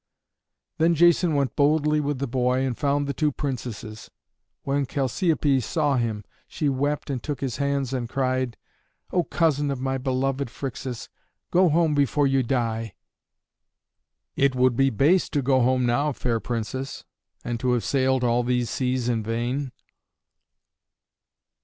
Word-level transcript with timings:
Then 0.79 0.95
Jason 0.95 1.35
went 1.35 1.55
boldly 1.55 1.99
with 1.99 2.17
the 2.17 2.25
boy 2.25 2.65
and 2.65 2.75
found 2.75 3.05
the 3.05 3.13
two 3.13 3.31
Princesses. 3.31 4.09
When 4.63 4.87
Chalciope 4.87 5.59
saw 5.61 5.95
him, 5.97 6.25
she 6.47 6.69
wept 6.69 7.11
and 7.11 7.21
took 7.21 7.39
his 7.39 7.57
hands 7.57 7.93
and 7.93 8.09
cried, 8.09 8.57
"O 9.11 9.23
cousin 9.23 9.69
of 9.69 9.79
my 9.79 9.99
beloved 9.99 10.49
Phrixus, 10.49 11.07
go 11.51 11.69
home 11.69 11.93
before 11.93 12.25
you 12.25 12.41
die!" 12.41 12.95
"It 14.35 14.55
would 14.55 14.75
be 14.75 14.89
base 14.89 15.29
to 15.29 15.43
go 15.43 15.61
home 15.61 15.85
now, 15.85 16.13
fair 16.13 16.39
Princess, 16.39 17.05
and 17.43 17.59
to 17.59 17.73
have 17.73 17.83
sailed 17.83 18.23
all 18.23 18.41
these 18.41 18.71
seas 18.71 19.07
in 19.07 19.21
vain." 19.21 19.71